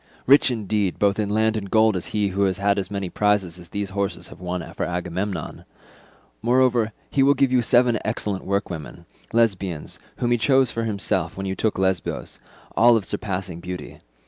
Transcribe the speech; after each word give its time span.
Rich 0.25 0.49
indeed 0.49 0.97
both 0.97 1.19
in 1.19 1.29
land 1.29 1.55
and 1.55 1.69
gold 1.69 1.95
is 1.95 2.07
he 2.07 2.29
who 2.29 2.45
has 2.45 2.57
as 2.59 2.89
many 2.89 3.07
prizes 3.07 3.59
as 3.59 3.69
these 3.69 3.91
horses 3.91 4.29
have 4.29 4.39
won 4.39 4.65
for 4.73 4.83
Agamemnon. 4.83 5.63
Moreover 6.41 6.91
he 7.11 7.21
will 7.21 7.35
give 7.35 7.51
you 7.51 7.61
seven 7.61 7.99
excellent 8.03 8.43
workwomen, 8.43 9.05
Lesbians, 9.31 9.99
whom 10.17 10.31
he 10.31 10.39
chose 10.39 10.71
for 10.71 10.85
himself, 10.85 11.37
when 11.37 11.45
you 11.45 11.53
took 11.53 11.77
Lesbos—all 11.77 12.97
of 12.97 13.05
surpassing 13.05 13.59
beauty. 13.59 13.99